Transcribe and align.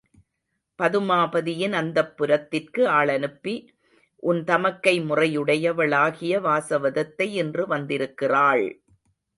பதுமாபதியின் 0.79 1.75
அந்தப்புரத்திற்கு 1.79 2.81
ஆளனுப்பி, 2.91 3.55
உன் 4.23 4.41
தமக்கை 4.43 4.95
முறையுடையவளாகிய 5.09 6.41
வாசவதத்தை 6.41 7.29
இன்று 7.41 7.65
வந்திருக்கிறாள்! 7.67 8.67